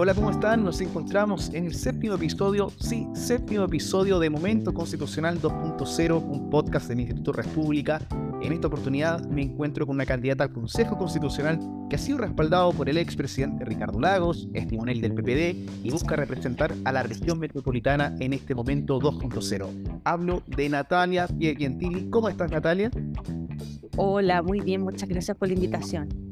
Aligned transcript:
Hola, 0.00 0.14
¿cómo 0.14 0.30
están? 0.30 0.62
Nos 0.62 0.80
encontramos 0.80 1.52
en 1.52 1.66
el 1.66 1.74
séptimo 1.74 2.14
episodio, 2.14 2.70
sí, 2.78 3.08
séptimo 3.14 3.64
episodio 3.64 4.20
de 4.20 4.30
Momento 4.30 4.72
Constitucional 4.72 5.40
2.0, 5.42 6.22
un 6.22 6.48
podcast 6.50 6.86
del 6.86 7.00
Instituto 7.00 7.32
República. 7.32 8.00
En 8.40 8.52
esta 8.52 8.68
oportunidad 8.68 9.26
me 9.26 9.42
encuentro 9.42 9.88
con 9.88 9.96
una 9.96 10.06
candidata 10.06 10.44
al 10.44 10.52
Consejo 10.52 10.96
Constitucional 10.96 11.58
que 11.90 11.96
ha 11.96 11.98
sido 11.98 12.18
respaldado 12.18 12.70
por 12.70 12.88
el 12.88 12.96
expresidente 12.96 13.64
Ricardo 13.64 13.98
Lagos, 13.98 14.46
es 14.54 14.68
timonel 14.68 15.00
del 15.00 15.14
PPD 15.14 15.82
y 15.82 15.90
busca 15.90 16.14
representar 16.14 16.72
a 16.84 16.92
la 16.92 17.02
región 17.02 17.40
metropolitana 17.40 18.14
en 18.20 18.34
este 18.34 18.54
momento 18.54 19.00
2.0. 19.00 20.00
Hablo 20.04 20.44
de 20.46 20.68
Natalia 20.68 21.26
Piegentili. 21.26 22.08
¿Cómo 22.08 22.28
estás, 22.28 22.52
Natalia? 22.52 22.92
Hola, 23.96 24.42
muy 24.42 24.60
bien, 24.60 24.80
muchas 24.82 25.08
gracias 25.08 25.36
por 25.36 25.48
la 25.48 25.54
invitación. 25.54 26.27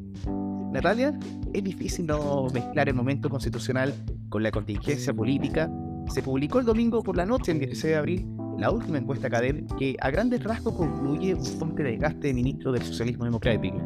Natalia, 0.77 1.19
es 1.55 1.65
difícil 1.65 2.07
no 2.07 2.49
mezclar 2.53 2.89
el 2.89 2.95
momento 2.95 3.31
constitucional 3.31 3.95
con 4.29 4.43
la 4.43 4.51
contingencia 4.51 5.15
política. 5.15 5.71
Se 6.13 6.23
publicó 6.23 6.61
el 6.61 6.67
domingo 6.67 7.03
por 7.03 7.17
la 7.17 7.25
noche, 7.25 7.53
el 7.53 7.61
16 7.61 7.93
de 7.93 7.97
abril, 7.97 8.27
la 8.59 8.71
última 8.71 8.99
encuesta 8.99 9.31
CADER 9.31 9.65
que 9.79 9.97
a 10.01 10.11
grandes 10.11 10.45
rasgos 10.45 10.75
concluye 10.75 11.35
un 11.35 11.45
fuerte 11.45 11.83
desgaste 11.83 12.29
de 12.29 12.35
ministro 12.35 12.73
del 12.73 12.83
socialismo 12.83 13.25
democrático. 13.25 13.79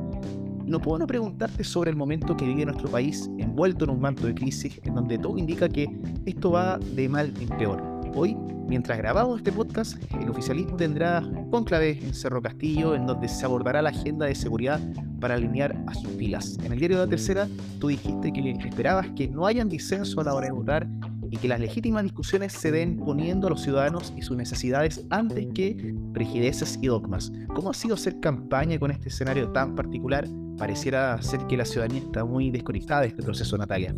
No 0.66 0.80
puedo 0.80 0.98
no 0.98 1.06
preguntarte 1.06 1.62
sobre 1.62 1.90
el 1.90 1.96
momento 1.96 2.36
que 2.36 2.44
vive 2.44 2.64
nuestro 2.64 2.88
país 2.88 3.30
envuelto 3.38 3.84
en 3.84 3.90
un 3.90 4.00
manto 4.00 4.26
de 4.26 4.34
crisis 4.34 4.80
en 4.84 4.94
donde 4.94 5.18
todo 5.18 5.38
indica 5.38 5.68
que 5.68 5.88
esto 6.26 6.50
va 6.50 6.78
de 6.78 7.08
mal 7.08 7.32
en 7.40 7.48
peor. 7.56 7.89
Hoy 8.14 8.36
Mientras 8.70 8.98
grabamos 8.98 9.38
este 9.38 9.50
podcast, 9.50 10.00
el 10.14 10.30
oficialismo 10.30 10.76
tendrá 10.76 11.24
conclave 11.50 11.98
en 12.00 12.14
Cerro 12.14 12.40
Castillo, 12.40 12.94
en 12.94 13.04
donde 13.04 13.26
se 13.26 13.44
abordará 13.44 13.82
la 13.82 13.90
agenda 13.90 14.26
de 14.26 14.34
seguridad 14.36 14.78
para 15.20 15.34
alinear 15.34 15.76
a 15.88 15.94
sus 15.94 16.08
filas. 16.12 16.56
En 16.62 16.72
el 16.72 16.78
diario 16.78 16.98
de 16.98 17.04
la 17.06 17.10
tercera, 17.10 17.48
tú 17.80 17.88
dijiste 17.88 18.32
que 18.32 18.52
esperabas 18.52 19.08
que 19.16 19.26
no 19.26 19.44
hayan 19.44 19.68
disenso 19.68 20.20
a 20.20 20.24
la 20.24 20.34
hora 20.34 20.46
de 20.46 20.52
votar 20.52 20.86
y 21.32 21.36
que 21.36 21.48
las 21.48 21.58
legítimas 21.58 22.04
discusiones 22.04 22.52
se 22.52 22.70
den 22.70 22.96
poniendo 22.96 23.48
a 23.48 23.50
los 23.50 23.60
ciudadanos 23.60 24.14
y 24.16 24.22
sus 24.22 24.36
necesidades 24.36 25.04
antes 25.10 25.48
que 25.52 25.92
prejuicios 26.14 26.78
y 26.80 26.86
dogmas. 26.86 27.32
¿Cómo 27.52 27.70
ha 27.70 27.74
sido 27.74 27.94
hacer 27.94 28.20
campaña 28.20 28.78
con 28.78 28.92
este 28.92 29.08
escenario 29.08 29.50
tan 29.50 29.74
particular? 29.74 30.28
Pareciera 30.56 31.20
ser 31.22 31.44
que 31.48 31.56
la 31.56 31.64
ciudadanía 31.64 32.02
está 32.02 32.24
muy 32.24 32.52
desconectada 32.52 33.00
de 33.00 33.08
este 33.08 33.24
proceso, 33.24 33.58
Natalia. 33.58 33.96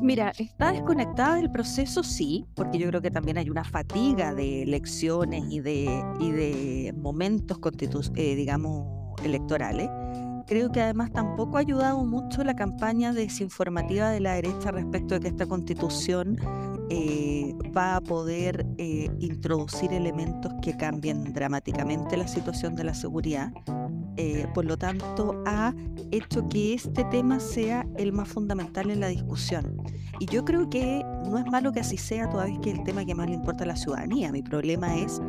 Mira, 0.00 0.32
está 0.38 0.72
desconectada 0.72 1.36
del 1.36 1.50
proceso, 1.50 2.02
sí, 2.02 2.46
porque 2.54 2.78
yo 2.78 2.88
creo 2.88 3.00
que 3.00 3.10
también 3.10 3.38
hay 3.38 3.50
una 3.50 3.64
fatiga 3.64 4.34
de 4.34 4.62
elecciones 4.62 5.44
y 5.50 5.60
de, 5.60 6.04
y 6.20 6.30
de 6.30 6.94
momentos, 6.96 7.58
eh, 8.14 8.34
digamos, 8.36 8.86
electorales. 9.24 9.90
Creo 10.46 10.70
que 10.72 10.80
además 10.80 11.12
tampoco 11.12 11.58
ha 11.58 11.60
ayudado 11.60 12.04
mucho 12.04 12.42
la 12.42 12.54
campaña 12.54 13.12
desinformativa 13.12 14.10
de 14.10 14.20
la 14.20 14.34
derecha 14.34 14.70
respecto 14.70 15.14
de 15.14 15.20
que 15.20 15.28
esta 15.28 15.46
constitución 15.46 16.38
eh, 16.88 17.54
va 17.76 17.96
a 17.96 18.00
poder 18.00 18.66
eh, 18.78 19.10
introducir 19.18 19.92
elementos 19.92 20.52
que 20.62 20.74
cambien 20.76 21.34
dramáticamente 21.34 22.16
la 22.16 22.26
situación 22.26 22.74
de 22.76 22.84
la 22.84 22.94
seguridad 22.94 23.52
eh, 24.18 24.48
por 24.52 24.64
lo 24.64 24.76
tanto, 24.76 25.40
ha 25.46 25.72
hecho 26.10 26.48
que 26.48 26.74
este 26.74 27.04
tema 27.04 27.38
sea 27.38 27.86
el 27.96 28.12
más 28.12 28.28
fundamental 28.28 28.90
en 28.90 28.98
la 28.98 29.06
discusión. 29.06 29.80
Y 30.18 30.26
yo 30.26 30.44
creo 30.44 30.68
que 30.68 31.04
no 31.24 31.38
es 31.38 31.46
malo 31.46 31.70
que 31.70 31.78
así 31.78 31.96
sea, 31.96 32.28
toda 32.28 32.46
vez 32.46 32.58
que 32.60 32.72
es 32.72 32.78
el 32.78 32.84
tema 32.84 33.04
que 33.04 33.14
más 33.14 33.28
le 33.28 33.34
importa 33.34 33.62
a 33.62 33.68
la 33.68 33.76
ciudadanía. 33.76 34.32
Mi 34.32 34.42
problema 34.42 34.96
es 34.96 35.20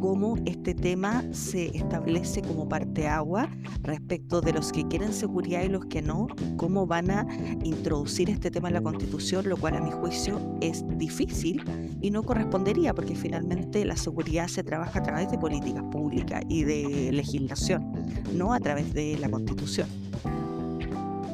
cómo 0.00 0.36
este 0.46 0.74
tema 0.74 1.24
se 1.32 1.76
establece 1.76 2.40
como 2.42 2.68
parte 2.68 3.08
agua 3.08 3.48
respecto 3.82 4.40
de 4.40 4.52
los 4.52 4.70
que 4.70 4.86
quieren 4.86 5.12
seguridad 5.12 5.64
y 5.64 5.68
los 5.68 5.86
que 5.86 6.00
no, 6.00 6.28
cómo 6.56 6.86
van 6.86 7.10
a 7.10 7.26
introducir 7.64 8.30
este 8.30 8.52
tema 8.52 8.68
en 8.68 8.74
la 8.74 8.80
Constitución, 8.80 9.48
lo 9.48 9.56
cual 9.56 9.74
a 9.74 9.80
mi 9.80 9.90
juicio 9.90 10.38
es 10.60 10.84
difícil 10.96 11.64
y 12.00 12.12
no 12.12 12.22
correspondería, 12.22 12.94
porque 12.94 13.16
finalmente 13.16 13.84
la 13.84 13.96
seguridad 13.96 14.46
se 14.46 14.62
trabaja 14.62 15.00
a 15.00 15.02
través 15.02 15.32
de 15.32 15.38
políticas 15.38 15.82
públicas 15.90 16.42
y 16.48 16.62
de 16.62 17.10
legislación 17.10 18.35
no 18.36 18.52
a 18.52 18.60
través 18.60 18.92
de 18.92 19.18
la 19.18 19.28
Constitución. 19.28 19.88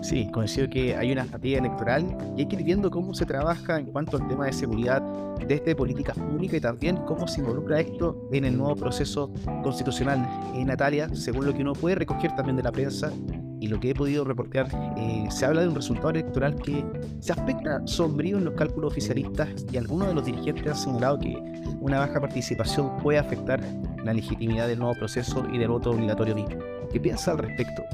Sí, 0.03 0.29
coincido 0.33 0.69
que 0.69 0.97
hay 0.97 1.13
una 1.13 1.25
fatiga 1.25 1.59
electoral 1.59 2.05
y 2.37 2.41
hay 2.41 2.49
que 2.49 2.57
ir 2.57 2.65
viendo 2.65 2.91
cómo 2.91 3.15
se 3.15 3.25
trabaja 3.25 3.79
en 3.79 3.87
cuanto 3.87 4.17
al 4.17 4.27
tema 4.27 4.47
de 4.47 4.53
seguridad 4.53 5.01
desde 5.47 5.77
políticas 5.77 6.19
públicas 6.19 6.59
y 6.59 6.61
también 6.61 6.97
cómo 7.07 7.29
se 7.29 7.41
involucra 7.41 7.81
esto 7.81 8.29
en 8.33 8.45
el 8.45 8.59
nuevo 8.59 8.75
proceso 8.75 9.33
constitucional. 9.63 10.29
En 10.55 10.67
Natalia, 10.67 11.09
según 11.15 11.47
lo 11.47 11.55
que 11.55 11.63
uno 11.63 11.73
puede 11.73 11.95
recoger 11.95 12.35
también 12.35 12.57
de 12.57 12.65
la 12.65 12.73
prensa 12.73 13.13
y 13.61 13.69
lo 13.69 13.79
que 13.79 13.91
he 13.91 13.95
podido 13.95 14.25
reportear, 14.25 14.69
eh, 14.97 15.29
se 15.31 15.47
habla 15.47 15.63
de 15.63 15.69
un 15.69 15.77
resultado 15.77 16.11
electoral 16.11 16.57
que 16.57 16.85
se 17.21 17.33
aspecta 17.33 17.81
sombrío 17.87 18.39
en 18.39 18.45
los 18.45 18.55
cálculos 18.55 18.93
oficialistas 18.93 19.49
y 19.71 19.77
algunos 19.77 20.09
de 20.09 20.15
los 20.15 20.25
dirigentes 20.25 20.67
han 20.67 20.77
señalado 20.77 21.21
que 21.21 21.37
una 21.81 22.01
baja 22.01 22.21
participación 22.21 22.97
puede 22.99 23.19
afectar 23.19 23.61
la 24.05 24.13
legitimidad 24.13 24.67
del 24.67 24.81
nuevo 24.81 24.95
proceso 24.99 25.47
y 25.53 25.59
del 25.59 25.69
voto 25.69 25.91
obligatorio 25.91 26.35
mismo. 26.35 26.82
¿Qué 26.93 27.01
piensa 27.01 27.31
al 27.31 27.39
respecto? 27.39 27.85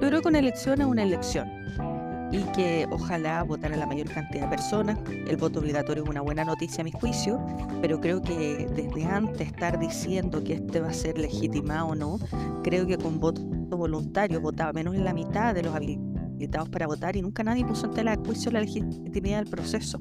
Yo 0.00 0.08
creo 0.08 0.22
que 0.22 0.28
una 0.28 0.38
elección 0.38 0.80
es 0.80 0.86
una 0.86 1.02
elección 1.02 1.50
y 2.30 2.42
que 2.52 2.86
ojalá 2.90 3.42
votara 3.42 3.76
la 3.76 3.86
mayor 3.86 4.08
cantidad 4.08 4.44
de 4.44 4.48
personas. 4.48 4.98
El 5.08 5.36
voto 5.36 5.60
obligatorio 5.60 6.04
es 6.04 6.10
una 6.10 6.20
buena 6.20 6.44
noticia 6.44 6.82
a 6.82 6.84
mi 6.84 6.92
juicio, 6.92 7.44
pero 7.80 8.00
creo 8.00 8.22
que 8.22 8.68
desde 8.74 9.04
antes 9.04 9.48
estar 9.48 9.78
diciendo 9.78 10.42
que 10.44 10.54
este 10.54 10.80
va 10.80 10.88
a 10.88 10.92
ser 10.92 11.18
legitimado 11.18 11.88
o 11.88 11.94
no, 11.94 12.18
creo 12.62 12.86
que 12.86 12.98
con 12.98 13.18
voto 13.18 13.42
voluntario 13.76 14.40
votaba 14.40 14.72
menos 14.72 14.94
de 14.94 15.00
la 15.00 15.12
mitad 15.12 15.54
de 15.54 15.62
los 15.62 15.74
habilitados 15.74 16.68
para 16.68 16.86
votar 16.86 17.16
y 17.16 17.22
nunca 17.22 17.42
nadie 17.42 17.64
puso 17.64 17.86
en 17.86 17.94
tela 17.94 18.16
de 18.16 18.24
juicio 18.24 18.50
la 18.52 18.60
legitimidad 18.60 19.38
del 19.38 19.50
proceso. 19.50 20.00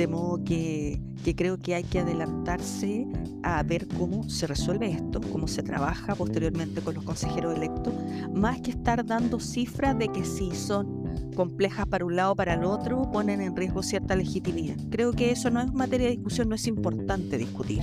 De 0.00 0.06
modo 0.06 0.42
que, 0.42 0.98
creo 1.36 1.58
que 1.58 1.74
hay 1.74 1.84
que 1.84 1.98
adelantarse 1.98 3.06
a 3.42 3.62
ver 3.62 3.86
cómo 3.86 4.30
se 4.30 4.46
resuelve 4.46 4.90
esto, 4.90 5.20
cómo 5.20 5.46
se 5.46 5.62
trabaja 5.62 6.14
posteriormente 6.14 6.80
con 6.80 6.94
los 6.94 7.04
consejeros 7.04 7.54
electos, 7.54 7.92
más 8.32 8.62
que 8.62 8.70
estar 8.70 9.04
dando 9.04 9.38
cifras 9.38 9.98
de 9.98 10.08
que 10.08 10.24
si 10.24 10.52
son 10.52 11.04
complejas 11.36 11.84
para 11.86 12.06
un 12.06 12.16
lado 12.16 12.32
o 12.32 12.34
para 12.34 12.54
el 12.54 12.64
otro, 12.64 13.10
ponen 13.12 13.42
en 13.42 13.54
riesgo 13.54 13.82
cierta 13.82 14.16
legitimidad. 14.16 14.76
Creo 14.90 15.12
que 15.12 15.32
eso 15.32 15.50
no 15.50 15.60
es 15.60 15.70
materia 15.70 16.06
de 16.06 16.12
discusión, 16.14 16.48
no 16.48 16.54
es 16.54 16.66
importante 16.66 17.36
discutir. 17.36 17.82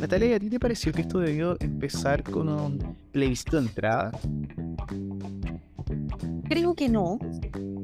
Natalia, 0.00 0.36
¿a 0.36 0.40
ti 0.40 0.48
te 0.48 0.58
pareció 0.58 0.90
que 0.90 1.02
esto 1.02 1.18
debió 1.18 1.58
empezar 1.60 2.22
con 2.22 2.48
un 2.48 2.96
plebiscito 3.12 3.60
de 3.60 3.66
entrada? 3.66 4.10
Creo 6.48 6.74
que 6.74 6.88
no, 6.88 7.18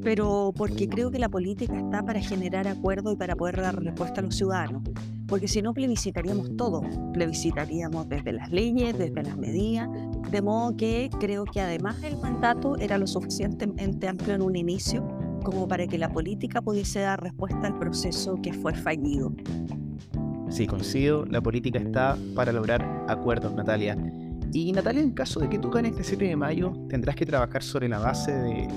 pero 0.07 0.55
porque 0.57 0.89
creo 0.89 1.11
que 1.11 1.19
la 1.19 1.29
política 1.29 1.77
está 1.77 2.01
para 2.01 2.21
generar 2.21 2.69
acuerdos 2.69 3.15
y 3.15 3.17
para 3.17 3.35
poder 3.35 3.61
dar 3.61 3.83
respuesta 3.83 4.21
a 4.21 4.23
los 4.23 4.37
ciudadanos. 4.37 4.85
Porque 5.27 5.49
si 5.49 5.61
no, 5.63 5.75
plebiscitaríamos 5.75 6.57
todo. 6.57 6.83
Plebiscitaríamos 7.13 8.09
desde 8.09 8.33
las 8.33 8.53
leyes, 8.53 8.97
desde 8.97 9.25
las 9.25 9.37
medidas. 9.37 9.89
De 10.31 10.43
modo 10.43 10.77
que 10.77 11.11
creo 11.19 11.45
que 11.45 11.61
además 11.61 12.01
el 12.05 12.17
mandato 12.19 12.77
era 12.77 12.99
lo 12.99 13.09
suficientemente 13.09 14.07
amplio 14.07 14.37
en 14.37 14.43
un 14.43 14.55
inicio 14.55 15.05
como 15.43 15.67
para 15.67 15.89
que 15.89 15.99
la 15.99 16.13
política 16.13 16.63
pudiese 16.63 17.01
dar 17.01 17.21
respuesta 17.21 17.67
al 17.67 17.77
proceso 17.77 18.37
que 18.41 18.53
fue 18.53 18.75
fallido. 18.75 19.33
Sí, 20.51 20.69
coincido, 20.69 21.25
la 21.25 21.41
política 21.41 21.81
está 21.81 22.17
para 22.37 22.53
lograr 22.53 23.05
acuerdos, 23.09 23.53
Natalia. 23.57 23.97
Y 24.53 24.71
Natalia, 24.71 25.03
en 25.03 25.11
caso 25.11 25.41
de 25.41 25.49
que 25.49 25.59
tú 25.59 25.69
ganes 25.69 25.91
este 25.91 26.05
7 26.05 26.27
de 26.27 26.37
mayo, 26.37 26.75
tendrás 26.89 27.17
que 27.17 27.27
trabajar 27.27 27.65
sobre 27.65 27.89
la 27.89 27.99
base 27.99 28.31
de 28.31 28.69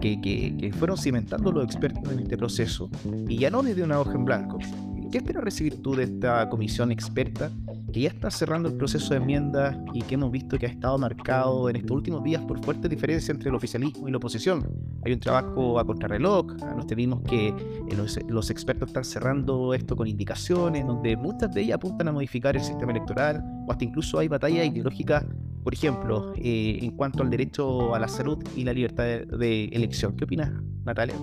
que, 0.00 0.72
fueron 0.78 0.96
cimentando 0.96 1.52
los 1.52 1.64
expertos 1.64 2.12
en 2.12 2.20
este 2.20 2.36
proceso, 2.36 2.90
y 3.28 3.38
ya 3.38 3.50
no 3.50 3.62
desde 3.62 3.82
una 3.82 4.00
hoja 4.00 4.14
en 4.14 4.24
blanco. 4.24 4.58
¿Qué 5.10 5.18
esperas 5.18 5.42
recibir 5.42 5.80
tú 5.82 5.94
de 5.94 6.04
esta 6.04 6.50
comisión 6.50 6.92
experta 6.92 7.50
que 7.90 8.00
ya 8.02 8.10
está 8.10 8.30
cerrando 8.30 8.68
el 8.68 8.76
proceso 8.76 9.14
de 9.14 9.16
enmiendas 9.16 9.78
y 9.94 10.02
que 10.02 10.16
hemos 10.16 10.30
visto 10.30 10.58
que 10.58 10.66
ha 10.66 10.68
estado 10.68 10.98
marcado 10.98 11.70
en 11.70 11.76
estos 11.76 11.92
últimos 11.92 12.22
días 12.22 12.42
por 12.42 12.62
fuertes 12.62 12.90
diferencias 12.90 13.30
entre 13.30 13.48
el 13.48 13.54
oficialismo 13.54 14.06
y 14.06 14.10
la 14.10 14.18
oposición? 14.18 14.68
Hay 15.06 15.12
un 15.14 15.20
trabajo 15.20 15.78
a 15.78 15.86
contrarreloj, 15.86 16.52
nos 16.76 16.86
vimos 16.88 17.22
que 17.22 17.54
los, 17.96 18.18
los, 18.28 18.50
expertos 18.50 18.88
están 18.88 19.04
cerrando 19.04 19.72
esto 19.72 19.96
con 19.96 20.06
indicaciones, 20.06 20.86
donde 20.86 21.16
muchas 21.16 21.54
de 21.54 21.62
ellas 21.62 21.76
apuntan 21.76 22.08
a 22.08 22.12
modificar 22.12 22.54
el 22.54 22.62
sistema 22.62 22.92
electoral, 22.92 23.42
o 23.66 23.72
hasta 23.72 23.84
incluso 23.84 24.18
hay 24.18 24.28
batallas 24.28 24.66
ideológicas 24.66 25.24
por 25.68 25.74
ejemplo, 25.74 26.32
eh, 26.36 26.78
en 26.80 26.92
cuanto 26.92 27.22
al 27.22 27.28
derecho 27.28 27.94
a 27.94 27.98
la 27.98 28.08
salud 28.08 28.42
y 28.56 28.64
la 28.64 28.72
libertad 28.72 29.04
de, 29.04 29.64
elección. 29.66 30.16
¿Qué 30.16 30.24
opinas, 30.24 30.50
Natalia? 30.86 31.14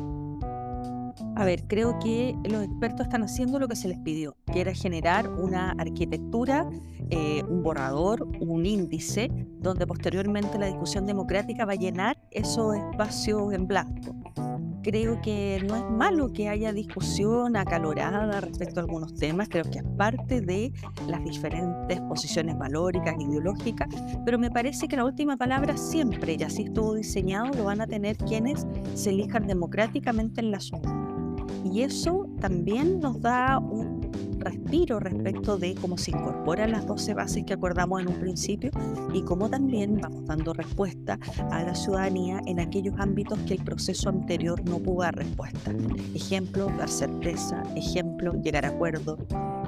A 1.35 1.45
ver, 1.45 1.63
creo 1.67 1.97
que 1.97 2.35
los 2.47 2.61
expertos 2.61 3.07
están 3.07 3.23
haciendo 3.23 3.57
lo 3.57 3.67
que 3.67 3.75
se 3.75 3.87
les 3.87 3.97
pidió, 3.97 4.37
que 4.53 4.61
era 4.61 4.71
generar 4.75 5.27
una 5.31 5.71
arquitectura, 5.71 6.69
eh, 7.09 7.41
un 7.49 7.63
borrador, 7.63 8.27
un 8.39 8.67
índice, 8.67 9.31
donde 9.57 9.87
posteriormente 9.87 10.59
la 10.59 10.67
discusión 10.67 11.07
democrática 11.07 11.65
va 11.65 11.73
a 11.73 11.77
llenar 11.77 12.15
esos 12.29 12.75
espacios 12.75 13.51
en 13.51 13.65
blanco. 13.65 14.15
Creo 14.85 15.19
que 15.19 15.59
no 15.67 15.75
es 15.75 15.83
malo 15.89 16.31
que 16.31 16.47
haya 16.47 16.71
discusión 16.71 17.57
acalorada 17.57 18.39
respecto 18.39 18.79
a 18.79 18.83
algunos 18.83 19.15
temas, 19.15 19.49
creo 19.49 19.63
que 19.63 19.79
es 19.79 19.83
parte 19.97 20.41
de 20.41 20.71
las 21.07 21.23
diferentes 21.23 21.99
posiciones 22.01 22.55
valóricas, 22.55 23.15
ideológicas, 23.19 23.89
pero 24.23 24.37
me 24.37 24.51
parece 24.51 24.87
que 24.87 24.95
la 24.95 25.03
última 25.03 25.37
palabra 25.37 25.75
siempre, 25.75 26.37
y 26.39 26.43
así 26.43 26.65
estuvo 26.65 26.93
diseñado, 26.93 27.51
lo 27.57 27.63
van 27.63 27.81
a 27.81 27.87
tener 27.87 28.15
quienes 28.15 28.67
se 28.93 29.09
elijan 29.09 29.47
democráticamente 29.47 30.41
en 30.41 30.51
la 30.51 30.59
zona. 30.59 31.01
Y 31.63 31.81
eso 31.81 32.27
también 32.39 32.99
nos 32.99 33.19
da 33.21 33.57
un 33.57 33.94
respiro 34.45 34.99
respecto 34.99 35.57
de 35.57 35.75
cómo 35.75 35.97
se 35.97 36.11
incorporan 36.11 36.71
las 36.71 36.85
12 36.85 37.13
bases 37.13 37.43
que 37.43 37.53
acordamos 37.53 38.01
en 38.01 38.07
un 38.07 38.19
principio 38.19 38.71
y 39.13 39.21
cómo 39.23 39.49
también 39.49 39.99
vamos 39.99 40.25
dando 40.25 40.53
respuesta 40.53 41.19
a 41.51 41.63
la 41.63 41.75
ciudadanía 41.75 42.41
en 42.45 42.59
aquellos 42.59 42.95
ámbitos 42.99 43.39
que 43.39 43.55
el 43.55 43.63
proceso 43.63 44.09
anterior 44.09 44.63
no 44.65 44.79
pudo 44.79 45.01
dar 45.01 45.15
respuesta. 45.15 45.73
Ejemplo, 46.13 46.71
dar 46.77 46.89
certeza, 46.89 47.63
ejemplo, 47.75 48.33
llegar 48.41 48.65
a 48.65 48.69
acuerdo, 48.69 49.17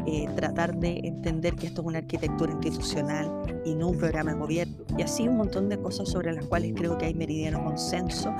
eh, 0.06 0.28
tratar 0.36 0.78
de 0.78 1.00
entender 1.04 1.56
que 1.56 1.68
esto 1.68 1.82
es 1.82 1.88
una 1.88 1.98
arquitectura 1.98 2.54
institucional 2.54 3.62
y 3.66 3.76
no 3.76 3.90
un 3.90 3.98
programa 3.98 4.34
de 4.34 4.40
gobierno, 4.40 4.78
y 4.98 5.02
así 5.02 5.28
un 5.28 5.38
montón 5.38 5.70
de 5.70 5.78
cosas 5.80 6.08
sobre 6.08 6.32
las 6.34 6.46
cuales 6.46 6.74
creo 6.76 6.98
que 6.98 7.06
hay 7.06 7.14
meridiano 7.14 7.64
consenso, 7.64 8.34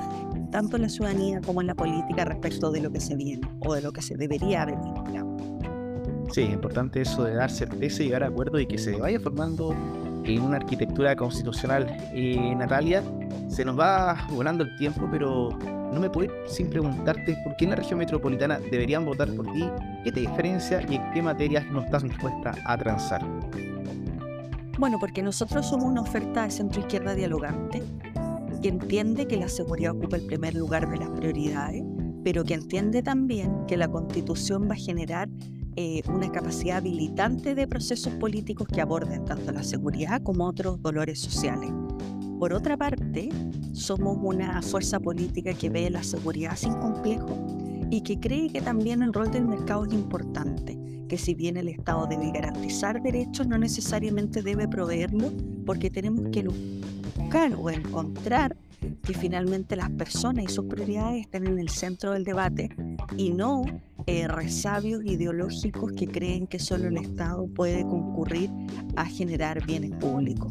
tanto 0.50 0.76
en 0.76 0.82
la 0.82 0.88
ciudadanía 0.88 1.40
como 1.42 1.60
en 1.60 1.66
la 1.66 1.74
política 1.74 2.24
respecto 2.24 2.70
de 2.70 2.80
lo 2.80 2.90
que 2.90 3.00
se 3.00 3.16
viene 3.16 3.46
o 3.60 3.74
de 3.74 3.82
lo 3.82 3.92
que 3.92 4.00
se 4.00 4.16
debería 4.16 4.64
venir. 4.64 5.27
Sí, 6.30 6.42
es 6.42 6.50
importante 6.50 7.00
eso 7.00 7.24
de 7.24 7.34
dar 7.34 7.50
certeza 7.50 8.02
y 8.02 8.06
llegar 8.06 8.22
a 8.22 8.28
acuerdo 8.28 8.60
y 8.60 8.66
que 8.66 8.78
se 8.78 8.96
vaya 8.96 9.18
formando 9.18 9.74
en 10.24 10.42
una 10.42 10.56
arquitectura 10.56 11.16
constitucional. 11.16 11.86
Eh, 12.12 12.54
Natalia, 12.56 13.02
se 13.48 13.64
nos 13.64 13.78
va 13.78 14.26
volando 14.30 14.64
el 14.64 14.76
tiempo, 14.76 15.08
pero 15.10 15.50
no 15.92 16.00
me 16.00 16.10
puedo 16.10 16.30
ir 16.30 16.32
sin 16.46 16.68
preguntarte 16.68 17.36
por 17.44 17.56
qué 17.56 17.64
en 17.64 17.70
la 17.70 17.76
región 17.76 17.98
metropolitana 17.98 18.58
deberían 18.58 19.04
votar 19.04 19.28
por 19.34 19.46
ti, 19.52 19.64
qué 20.04 20.12
te 20.12 20.20
diferencia 20.20 20.84
y 20.88 20.96
en 20.96 21.10
qué 21.12 21.22
materias 21.22 21.64
no 21.70 21.80
estás 21.80 22.02
dispuesta 22.02 22.54
a 22.64 22.76
transar. 22.76 23.24
Bueno, 24.78 24.98
porque 25.00 25.22
nosotros 25.22 25.66
somos 25.66 25.86
una 25.86 26.02
oferta 26.02 26.44
de 26.44 26.50
centro 26.50 26.80
izquierda 26.80 27.14
dialogante 27.14 27.82
que 28.62 28.68
entiende 28.68 29.26
que 29.26 29.36
la 29.36 29.48
seguridad 29.48 29.92
ocupa 29.92 30.16
el 30.16 30.26
primer 30.26 30.54
lugar 30.54 30.88
de 30.88 30.98
las 30.98 31.08
prioridades, 31.10 31.82
pero 32.22 32.44
que 32.44 32.54
entiende 32.54 33.02
también 33.02 33.66
que 33.66 33.76
la 33.76 33.88
constitución 33.88 34.68
va 34.68 34.74
a 34.74 34.76
generar 34.76 35.28
eh, 35.80 36.02
una 36.08 36.28
capacidad 36.32 36.78
habilitante 36.78 37.54
de 37.54 37.68
procesos 37.68 38.12
políticos 38.14 38.66
que 38.66 38.80
aborden 38.80 39.24
tanto 39.24 39.52
la 39.52 39.62
seguridad 39.62 40.20
como 40.24 40.44
otros 40.44 40.82
dolores 40.82 41.20
sociales. 41.20 41.70
Por 42.40 42.52
otra 42.52 42.76
parte, 42.76 43.28
somos 43.74 44.18
una 44.20 44.60
fuerza 44.60 44.98
política 44.98 45.54
que 45.54 45.70
ve 45.70 45.88
la 45.88 46.02
seguridad 46.02 46.56
sin 46.56 46.72
complejo 46.74 47.46
y 47.92 48.00
que 48.00 48.18
cree 48.18 48.50
que 48.50 48.60
también 48.60 49.04
el 49.04 49.12
rol 49.12 49.30
del 49.30 49.46
mercado 49.46 49.84
es 49.84 49.92
importante, 49.92 50.76
que 51.08 51.16
si 51.16 51.34
bien 51.34 51.56
el 51.56 51.68
Estado 51.68 52.08
debe 52.08 52.32
garantizar 52.32 53.00
derechos, 53.00 53.46
no 53.46 53.56
necesariamente 53.56 54.42
debe 54.42 54.66
proveerlos, 54.66 55.32
porque 55.64 55.90
tenemos 55.90 56.28
que 56.32 56.44
buscar 57.16 57.54
o 57.54 57.70
encontrar 57.70 58.56
que 59.04 59.14
finalmente 59.14 59.76
las 59.76 59.90
personas 59.90 60.46
y 60.46 60.48
sus 60.48 60.64
prioridades 60.64 61.20
estén 61.20 61.46
en 61.46 61.60
el 61.60 61.68
centro 61.68 62.14
del 62.14 62.24
debate 62.24 62.68
y 63.16 63.30
no 63.30 63.62
eh, 64.08 64.26
resabios 64.26 65.04
ideológicos 65.04 65.92
que 65.92 66.06
creen 66.06 66.46
que 66.46 66.58
solo 66.58 66.88
el 66.88 66.96
Estado 66.96 67.46
puede 67.46 67.82
concurrir 67.82 68.48
a 68.96 69.04
generar 69.04 69.66
bienes 69.66 69.90
públicos. 69.96 70.50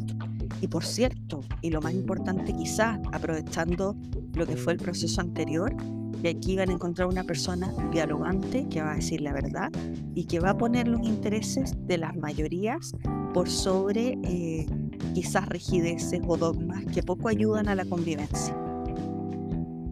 Y 0.60 0.68
por 0.68 0.84
cierto, 0.84 1.40
y 1.60 1.70
lo 1.70 1.80
más 1.80 1.92
importante 1.92 2.52
quizás, 2.52 3.00
aprovechando 3.10 3.96
lo 4.34 4.46
que 4.46 4.56
fue 4.56 4.74
el 4.74 4.78
proceso 4.78 5.20
anterior, 5.20 5.74
que 6.22 6.28
aquí 6.28 6.54
van 6.54 6.70
a 6.70 6.74
encontrar 6.74 7.08
una 7.08 7.24
persona 7.24 7.74
dialogante 7.90 8.68
que 8.68 8.80
va 8.80 8.92
a 8.92 8.94
decir 8.94 9.22
la 9.22 9.32
verdad 9.32 9.72
y 10.14 10.26
que 10.26 10.38
va 10.38 10.50
a 10.50 10.56
poner 10.56 10.86
los 10.86 11.04
intereses 11.04 11.74
de 11.88 11.98
las 11.98 12.14
mayorías 12.14 12.92
por 13.34 13.50
sobre 13.50 14.16
eh, 14.22 14.66
quizás 15.14 15.48
rigideces 15.48 16.20
o 16.28 16.36
dogmas 16.36 16.84
que 16.94 17.02
poco 17.02 17.26
ayudan 17.26 17.68
a 17.68 17.74
la 17.74 17.84
convivencia 17.84 18.67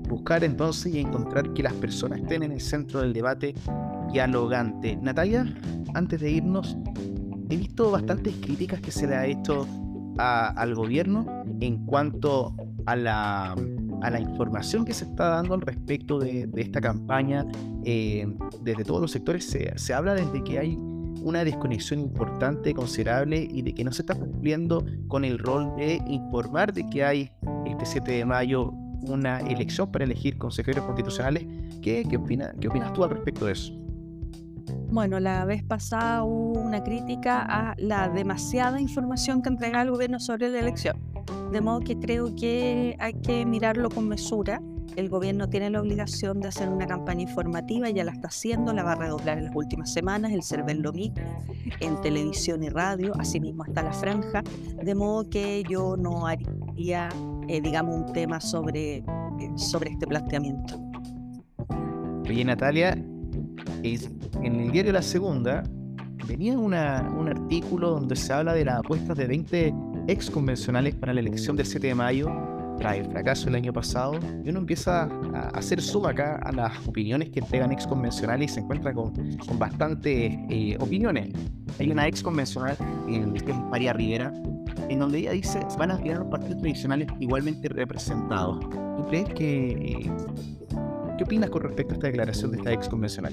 buscar 0.09 0.45
entonces 0.45 0.95
y 0.95 1.01
encontrar 1.01 1.53
que 1.53 1.63
las 1.63 1.73
personas 1.75 2.21
estén 2.21 2.43
en 2.43 2.53
el 2.53 2.61
centro 2.61 3.01
del 3.01 3.13
debate 3.13 3.55
dialogante. 4.13 4.97
Natalia, 4.97 5.47
antes 5.95 6.21
de 6.21 6.31
irnos, 6.31 6.77
he 7.51 7.57
visto 7.57 7.91
bastantes 7.91 8.35
críticas 8.37 8.81
que 8.81 8.91
se 8.91 9.07
le 9.07 9.17
ha 9.17 9.27
hecho 9.27 9.67
al 10.19 10.75
gobierno 10.75 11.45
en 11.61 11.85
cuanto 11.85 12.55
a 12.87 12.97
la, 12.97 13.55
información 14.19 14.85
que 14.85 14.95
se 14.95 15.05
está 15.05 15.29
dando 15.29 15.55
al 15.55 15.61
respecto 15.61 16.19
de, 16.19 16.49
esta 16.57 16.81
campaña. 16.81 17.45
Eh, 17.85 18.27
desde 18.63 18.85
todos 18.85 19.01
los 19.01 19.11
sectores 19.11 19.45
se, 19.45 19.77
se 19.79 19.95
habla 19.95 20.15
desde 20.15 20.43
que 20.43 20.59
hay 20.59 20.79
una 21.23 21.45
desconexión 21.45 22.01
importante, 22.01 22.73
considerable 22.73 23.49
y 23.51 23.63
de 23.63 23.75
que 23.75 23.83
no 23.85 23.93
se 23.93 24.03
está 24.03 24.15
cumpliendo 24.15 24.85
con 25.09 25.25
el 25.25 25.39
rol 25.39 25.75
de 25.77 26.01
informar 26.07 26.73
de 26.73 26.89
que 26.89 27.05
hay 27.05 27.33
este 27.67 27.85
7 27.85 28.13
de 28.13 28.25
mayo 28.25 28.73
una 29.09 29.41
elección 29.41 29.91
para 29.91 30.05
elegir 30.05 30.39
consejeros 30.39 30.85
constitucionales. 30.85 31.47
¿Qué, 31.83 32.05
qué, 32.09 32.17
opina, 32.17 32.53
¿Qué 32.61 32.69
opinas 32.69 32.93
tú 32.93 33.05
al 33.05 33.11
respecto 33.11 33.47
de 33.47 33.53
eso? 33.53 33.73
Bueno, 34.89 35.19
la 35.19 35.45
vez 35.45 35.63
pasada 35.65 36.23
hubo 36.25 36.61
una 36.61 36.83
crítica 36.83 37.43
a 37.43 37.75
la 37.79 38.09
demasiada 38.09 38.81
información 38.81 39.43
que 39.43 39.49
entrega 39.49 39.83
el 39.83 39.91
gobierno 39.91 40.21
sobre 40.21 40.49
la 40.49 40.61
elección. 40.61 40.97
De 41.53 41.61
modo 41.61 41.81
que 41.81 41.99
creo 41.99 42.35
que 42.35 42.97
hay 42.99 43.15
que 43.15 43.45
mirarlo 43.45 43.91
con 43.91 44.09
mesura. 44.09 44.61
El 44.95 45.09
gobierno 45.09 45.49
tiene 45.49 45.69
la 45.71 45.81
obligación 45.81 46.41
de 46.41 46.49
hacer 46.49 46.69
una 46.69 46.87
campaña 46.87 47.23
informativa, 47.23 47.91
ya 47.91 48.05
la 48.05 48.13
está 48.13 48.29
haciendo, 48.29 48.73
la 48.73 48.85
va 48.85 48.93
a 48.93 48.95
redoblar 48.95 49.37
en 49.37 49.47
las 49.47 49.55
últimas 49.55 49.93
semanas, 49.93 50.33
el 50.33 50.43
CERVEL 50.43 50.81
lo 50.81 50.93
mismo, 50.93 51.17
en 51.81 52.01
televisión 52.01 52.63
y 52.63 52.71
radio, 52.71 53.13
asimismo 53.19 53.65
está 53.65 53.83
la 53.83 53.93
franja, 53.93 54.43
de 54.83 54.95
modo 54.95 55.29
que 55.29 55.65
yo 55.69 55.97
no 55.99 56.27
haría 56.27 57.11
eh, 57.49 57.61
digamos, 57.61 57.95
un 57.95 58.13
tema 58.13 58.41
sobre, 58.41 58.97
eh, 58.97 59.05
sobre 59.57 59.91
este 59.91 60.07
planteamiento. 60.07 60.81
Oye, 62.29 62.45
Natalia, 62.45 62.93
en 63.83 64.61
el 64.61 64.73
diario 64.73 64.93
La 64.93 65.03
Segunda 65.03 65.63
venía 66.27 66.59
una, 66.59 67.09
un 67.17 67.29
artículo 67.29 67.91
donde 67.91 68.17
se 68.17 68.33
habla 68.33 68.53
de 68.53 68.65
las 68.65 68.81
apuestas 68.81 69.17
de 69.17 69.27
20 69.27 69.75
ex 70.09 70.31
convencionales 70.31 70.95
para 70.95 71.15
la 71.15 71.21
elección 71.21 71.57
del 71.57 71.67
7 71.67 71.87
de 71.87 71.95
mayo 71.95 72.29
tras 72.79 72.97
el 72.97 73.07
fracaso 73.07 73.49
el 73.49 73.55
año 73.55 73.73
pasado, 73.73 74.19
y 74.45 74.51
uno 74.51 74.61
empieza 74.61 75.05
a 75.35 75.49
hacer 75.55 75.81
suma 75.81 76.11
acá 76.11 76.39
a 76.43 76.53
las 76.53 76.87
opiniones 76.87 77.31
que 77.31 77.41
entregan 77.41 77.73
ex 77.73 77.87
convencionales 77.87 78.51
y 78.51 78.55
se 78.55 78.61
encuentra 78.61 78.93
con, 78.93 79.13
con 79.39 79.59
bastantes 79.59 80.37
eh, 80.51 80.77
opiniones. 80.79 81.31
Hay 81.79 81.91
una 81.91 82.07
ex 82.07 82.23
convencional, 82.23 82.77
que 83.07 83.51
es 83.51 83.59
María 83.71 83.93
Rivera, 83.93 84.33
en 84.89 84.99
donde 84.99 85.19
ella 85.19 85.33
dice 85.33 85.61
van 85.79 85.91
a 85.91 85.99
quedar 85.99 86.19
los 86.19 86.29
partidos 86.29 86.59
tradicionales 86.59 87.09
igualmente 87.19 87.69
representados. 87.69 88.61
¿Tú 88.97 89.07
crees 89.09 89.29
que... 89.35 89.71
Eh, 89.71 90.13
¿Qué 91.19 91.25
opinas 91.25 91.49
con 91.49 91.63
respecto 91.63 91.95
a 91.95 91.97
esta 91.97 92.07
declaración 92.09 92.51
de 92.51 92.59
esta 92.59 92.73
ex 92.73 92.89
convencional? 92.89 93.33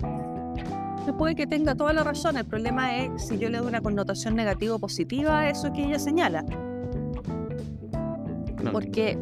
Puede 1.18 1.36
que 1.36 1.46
tenga 1.46 1.76
toda 1.76 1.92
la 1.92 2.04
razón, 2.04 2.38
el 2.38 2.46
problema 2.46 2.98
es 2.98 3.28
si 3.28 3.38
yo 3.38 3.50
le 3.50 3.58
doy 3.58 3.68
una 3.68 3.82
connotación 3.82 4.36
negativa 4.36 4.76
o 4.76 4.80
positiva 4.80 5.40
a 5.40 5.50
eso 5.50 5.74
que 5.74 5.84
ella 5.84 6.00
señala. 6.00 6.46
Porque 8.72 9.18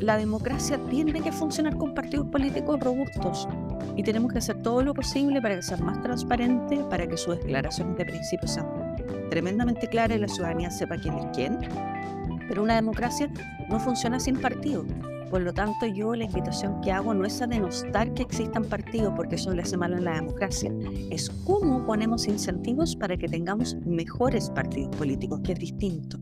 la 0.00 0.16
democracia 0.16 0.78
tiene 0.90 1.20
que 1.20 1.30
funcionar 1.30 1.76
con 1.76 1.94
partidos 1.94 2.26
políticos 2.26 2.80
robustos 2.80 3.48
y 3.96 4.02
tenemos 4.02 4.32
que 4.32 4.38
hacer 4.38 4.60
todo 4.62 4.82
lo 4.82 4.94
posible 4.94 5.40
para 5.40 5.56
que 5.56 5.62
sea 5.62 5.76
más 5.78 6.00
transparente, 6.02 6.78
para 6.90 7.06
que 7.06 7.16
sus 7.16 7.36
declaraciones 7.38 7.96
de 7.96 8.04
principio 8.04 8.48
sean 8.48 8.66
tremendamente 9.30 9.86
clara 9.88 10.14
y 10.14 10.18
la 10.18 10.28
ciudadanía 10.28 10.70
sepa 10.70 10.96
quién 10.96 11.14
es 11.14 11.26
quién. 11.34 11.58
Pero 12.48 12.62
una 12.62 12.76
democracia 12.76 13.30
no 13.68 13.78
funciona 13.78 14.18
sin 14.18 14.40
partido. 14.40 14.84
Por 15.30 15.42
lo 15.42 15.52
tanto, 15.52 15.86
yo 15.86 16.14
la 16.14 16.24
invitación 16.24 16.80
que 16.80 16.90
hago 16.90 17.12
no 17.12 17.26
es 17.26 17.42
a 17.42 17.46
denostar 17.46 18.14
que 18.14 18.22
existan 18.22 18.64
partidos, 18.64 19.12
porque 19.14 19.34
eso 19.34 19.52
le 19.52 19.62
hace 19.62 19.76
mal 19.76 19.92
a 19.92 20.00
la 20.00 20.14
democracia. 20.14 20.72
Es 21.10 21.28
cómo 21.44 21.84
ponemos 21.84 22.26
incentivos 22.26 22.96
para 22.96 23.16
que 23.16 23.28
tengamos 23.28 23.76
mejores 23.84 24.48
partidos 24.48 24.96
políticos, 24.96 25.40
que 25.44 25.52
es 25.52 25.58
distinto. 25.58 26.18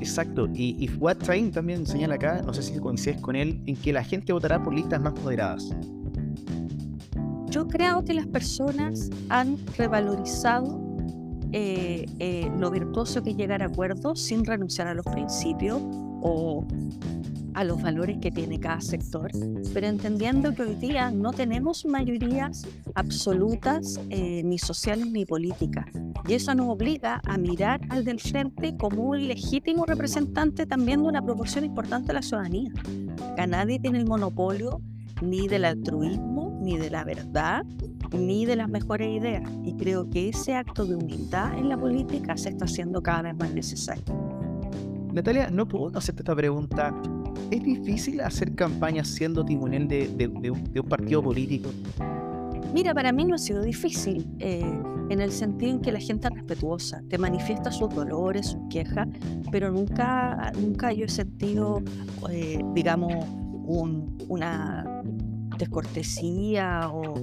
Exacto, 0.00 0.48
y, 0.52 0.76
y 0.80 0.88
Fuad 0.88 1.18
también 1.52 1.86
señala 1.86 2.16
acá, 2.16 2.42
no 2.42 2.52
sé 2.52 2.64
si 2.64 2.76
coincides 2.80 3.20
con 3.20 3.36
él, 3.36 3.62
en 3.66 3.76
que 3.76 3.92
la 3.92 4.02
gente 4.02 4.32
votará 4.32 4.60
por 4.60 4.74
listas 4.74 5.00
más 5.00 5.14
moderadas. 5.22 5.70
Yo 7.48 7.68
creo 7.68 8.02
que 8.02 8.14
las 8.14 8.26
personas 8.26 9.10
han 9.28 9.56
revalorizado 9.76 10.80
eh, 11.52 12.06
eh, 12.18 12.50
lo 12.58 12.70
virtuoso 12.70 13.22
que 13.22 13.30
es 13.30 13.36
llegar 13.36 13.62
a 13.62 13.66
acuerdos 13.66 14.20
sin 14.20 14.44
renunciar 14.44 14.88
a 14.88 14.94
los 14.94 15.04
principios 15.04 15.80
o 16.22 16.66
a 17.54 17.64
los 17.64 17.82
valores 17.82 18.18
que 18.20 18.30
tiene 18.30 18.58
cada 18.58 18.80
sector, 18.80 19.30
pero 19.74 19.86
entendiendo 19.86 20.54
que 20.54 20.62
hoy 20.62 20.74
día 20.76 21.10
no 21.10 21.32
tenemos 21.32 21.84
mayorías 21.84 22.66
absolutas 22.94 24.00
eh, 24.10 24.42
ni 24.44 24.58
sociales 24.58 25.06
ni 25.10 25.26
políticas. 25.26 25.86
Y 26.26 26.34
eso 26.34 26.54
nos 26.54 26.68
obliga 26.68 27.20
a 27.26 27.36
mirar 27.36 27.80
al 27.90 28.04
del 28.04 28.20
frente 28.20 28.76
como 28.76 29.10
un 29.10 29.26
legítimo 29.26 29.84
representante 29.84 30.66
también 30.66 31.02
de 31.02 31.08
una 31.08 31.22
proporción 31.22 31.64
importante 31.64 32.08
de 32.08 32.14
la 32.14 32.22
ciudadanía. 32.22 32.72
Acá 33.32 33.46
nadie 33.46 33.78
tiene 33.78 33.98
el 33.98 34.06
monopolio 34.06 34.80
ni 35.20 35.48
del 35.48 35.64
altruismo, 35.64 36.58
ni 36.62 36.78
de 36.78 36.90
la 36.90 37.04
verdad, 37.04 37.64
ni 38.12 38.46
de 38.46 38.56
las 38.56 38.68
mejores 38.68 39.08
ideas. 39.08 39.42
Y 39.64 39.74
creo 39.74 40.08
que 40.08 40.28
ese 40.28 40.54
acto 40.54 40.84
de 40.86 40.96
humildad 40.96 41.58
en 41.58 41.68
la 41.68 41.76
política 41.78 42.36
se 42.36 42.50
está 42.50 42.64
haciendo 42.64 43.02
cada 43.02 43.22
vez 43.22 43.36
más 43.36 43.52
necesario. 43.52 44.04
Natalia, 45.12 45.50
no 45.50 45.68
puedo 45.68 45.98
hacerte 45.98 46.22
esta 46.22 46.34
pregunta. 46.34 46.94
¿Es 47.50 47.62
difícil 47.62 48.20
hacer 48.22 48.54
campaña 48.54 49.04
siendo 49.04 49.44
timonel 49.44 49.86
de, 49.86 50.50
un, 50.50 50.88
partido 50.88 51.22
político? 51.22 51.70
Mira, 52.72 52.94
para 52.94 53.12
mí 53.12 53.26
no 53.26 53.34
ha 53.34 53.38
sido 53.38 53.62
difícil, 53.62 54.26
eh, 54.38 54.64
en 55.10 55.20
el 55.20 55.30
sentido 55.30 55.72
en 55.72 55.80
que 55.82 55.92
la 55.92 56.00
gente 56.00 56.28
es 56.28 56.34
respetuosa, 56.34 57.02
te 57.10 57.18
manifiesta 57.18 57.70
sus 57.70 57.94
dolores, 57.94 58.46
sus 58.46 58.62
quejas, 58.70 59.06
pero 59.50 59.70
nunca, 59.70 60.50
nunca 60.58 60.92
yo 60.94 61.04
he 61.04 61.08
sentido, 61.10 61.82
eh, 62.30 62.58
digamos, 62.74 63.12
una 64.28 65.02
descortesía 65.58 66.88
o, 66.90 67.14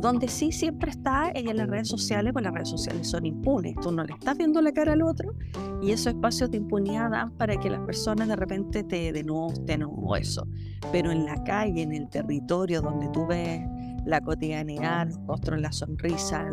donde 0.00 0.28
sí 0.28 0.50
siempre 0.50 0.90
está 0.90 1.30
ella 1.34 1.50
en 1.50 1.58
las 1.58 1.68
redes 1.68 1.88
sociales, 1.88 2.32
pues 2.32 2.42
las 2.42 2.54
redes 2.54 2.68
sociales 2.68 3.08
son 3.08 3.26
impunes, 3.26 3.74
tú 3.82 3.92
no 3.92 4.02
le 4.04 4.14
estás 4.14 4.36
viendo 4.36 4.60
la 4.62 4.72
cara 4.72 4.94
al 4.94 5.02
otro 5.02 5.34
y 5.82 5.92
esos 5.92 6.08
espacios 6.08 6.50
de 6.50 6.56
impunidad 6.56 7.10
dan 7.10 7.30
para 7.32 7.56
que 7.56 7.68
las 7.68 7.80
personas 7.80 8.28
de 8.28 8.36
repente 8.36 8.82
te 8.82 9.12
denosten 9.12 9.82
o 9.82 10.16
eso, 10.16 10.46
pero 10.90 11.10
en 11.10 11.26
la 11.26 11.42
calle, 11.44 11.82
en 11.82 11.92
el 11.92 12.08
territorio 12.08 12.80
donde 12.80 13.08
tú 13.08 13.26
ves 13.26 13.60
la 14.04 14.20
cotidianidad, 14.20 15.08
los 15.08 15.26
rostros, 15.26 15.60
la 15.60 15.72
sonrisa, 15.72 16.46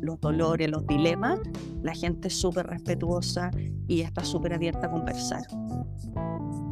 los 0.00 0.20
dolores, 0.20 0.70
los 0.70 0.86
dilemas, 0.86 1.38
la 1.82 1.94
gente 1.94 2.28
es 2.28 2.34
súper 2.34 2.66
respetuosa 2.66 3.50
y 3.86 4.00
está 4.00 4.24
súper 4.24 4.54
abierta 4.54 4.86
a 4.86 4.90
conversar. 4.90 5.42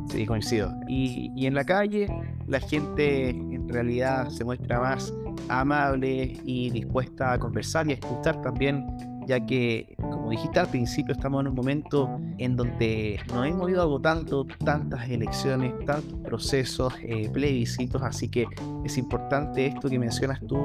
Sí, 0.09 0.27
coincido. 0.27 0.75
Y, 0.89 1.47
en 1.47 1.55
la 1.55 1.65
calle 1.65 2.09
la 2.47 2.59
gente 2.59 3.31
en 3.31 3.69
realidad 3.69 4.29
se 4.31 4.45
muestra 4.45 4.81
más 4.81 5.15
amable 5.49 6.37
y 6.45 6.71
dispuesta 6.71 7.33
a 7.33 7.39
conversar 7.39 7.87
y 7.89 7.93
a 7.93 7.95
escuchar 7.95 8.41
también, 8.43 8.87
ya 9.27 9.45
que, 9.45 9.95
como 9.99 10.31
dijiste 10.31 10.61
al 10.61 10.69
principio, 10.69 11.15
estamos 11.15 11.41
en 11.41 11.49
un 11.49 11.55
momento 11.55 12.21
en 12.39 12.57
donde 12.57 13.21
nos 13.33 13.47
hemos 13.47 13.71
ido 13.71 13.83
agotando 13.83 14.47
tantas 14.65 15.09
elecciones, 15.09 15.73
tantos 15.85 16.19
procesos, 16.21 16.95
eh, 17.03 17.29
plebiscitos, 17.33 18.03
así 18.03 18.29
que 18.29 18.47
es 18.85 18.99
importante 18.99 19.67
esto 19.67 19.89
que 19.89 19.99
mencionas 19.99 20.41
tú 20.47 20.59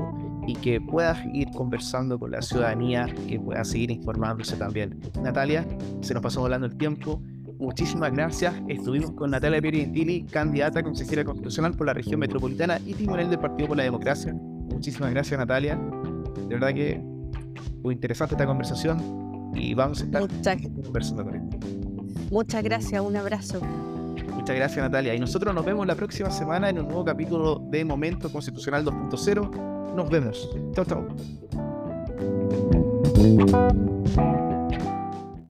y 0.48 0.56
que 0.56 0.80
puedas 0.80 1.20
ir 1.34 1.50
conversando 1.52 2.18
con 2.20 2.32
la 2.32 2.42
ciudadanía, 2.42 3.08
que 3.28 3.40
puedas 3.40 3.70
seguir 3.70 3.92
informándose 3.92 4.56
también. 4.56 5.00
Natalia, 5.22 5.66
se 6.02 6.14
nos 6.14 6.24
pasó 6.24 6.42
volando 6.42 6.68
el 6.68 6.78
tiempo 6.78 7.22
muchísimas 7.58 8.12
gracias. 8.12 8.54
Estuvimos 8.68 9.12
con 9.12 9.32
Natalia 9.32 9.62
Pierintini, 9.62 10.26
candidata 10.26 10.80
a 10.80 10.84
consejera 10.84 11.24
constitucional 11.24 11.74
por 11.76 11.88
la 11.88 11.94
región 11.94 12.20
metropolitana 12.20 12.80
y 12.86 12.94
timonel 12.94 13.30
del 13.30 13.40
Partido 13.40 13.70
por 13.70 13.78
la 13.78 13.84
Democracia. 13.84 14.36
Muchísimas 14.70 15.12
gracias, 15.12 15.40
Natalia. 15.40 15.80
De 16.48 16.54
verdad 16.54 16.74
que 16.74 17.02
muy 17.84 17.94
interesante 17.94 18.36
esta 18.36 18.46
conversación 18.46 19.52
y 19.56 19.74
vamos 19.74 20.02
a 20.02 20.06
estar 20.06 20.22
Muchas, 20.22 20.58
conversando 20.84 21.24
con 21.24 21.36
esto. 21.36 21.58
Muchas 22.32 22.64
gracias, 22.64 23.02
un 23.02 23.16
abrazo. 23.16 23.62
Muchas 24.34 24.56
gracias, 24.56 24.84
Natalia. 24.84 25.16
Y 25.16 25.20
nosotros 25.20 25.54
nos 25.56 25.66
vemos 25.66 25.88
la 25.88 25.96
próxima 25.96 26.30
semana 26.30 26.70
en 26.70 26.80
un 26.80 26.88
nuevo 26.88 27.06
capítulo 27.06 27.64
de 27.72 27.86
Momento 27.86 28.32
Constitucional 28.32 28.86
2.0. 28.86 29.96
Nos 29.96 30.10
vemos. 30.10 30.50
Chao, 30.74 30.86
chao. 30.86 31.08